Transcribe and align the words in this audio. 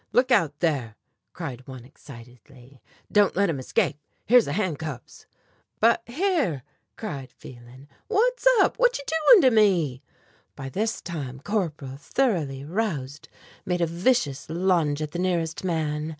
"Look 0.13 0.31
out 0.31 0.61
there," 0.61 0.95
cried 1.31 1.67
one 1.67 1.85
excitedly; 1.85 2.81
"don't 3.11 3.35
let 3.35 3.51
him 3.51 3.59
escape; 3.59 3.97
here's 4.25 4.45
the 4.45 4.53
handcuffs." 4.53 5.27
"But 5.79 6.01
here," 6.07 6.63
cried 6.97 7.31
Phelan, 7.31 7.87
"what's 8.07 8.47
up; 8.61 8.79
what 8.79 8.97
you 8.97 9.03
doing 9.29 9.43
to 9.43 9.51
me?" 9.51 10.01
By 10.55 10.69
this 10.69 11.01
time 11.01 11.39
Corporal, 11.39 11.97
thoroughly 11.97 12.65
roused, 12.65 13.29
made 13.63 13.81
a 13.81 13.85
vicious 13.85 14.49
lunge 14.49 15.03
at 15.03 15.11
the 15.11 15.19
nearest 15.19 15.63
man. 15.63 16.09